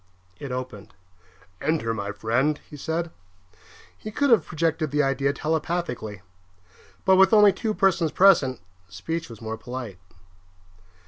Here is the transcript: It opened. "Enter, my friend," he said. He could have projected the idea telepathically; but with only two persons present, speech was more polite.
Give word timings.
It 0.39 0.51
opened. 0.51 0.95
"Enter, 1.61 1.93
my 1.93 2.11
friend," 2.11 2.59
he 2.67 2.75
said. 2.75 3.11
He 3.95 4.09
could 4.09 4.31
have 4.31 4.47
projected 4.47 4.89
the 4.89 5.03
idea 5.03 5.31
telepathically; 5.31 6.23
but 7.05 7.17
with 7.17 7.33
only 7.33 7.53
two 7.53 7.75
persons 7.75 8.11
present, 8.11 8.61
speech 8.89 9.29
was 9.29 9.43
more 9.43 9.57
polite. 9.59 9.99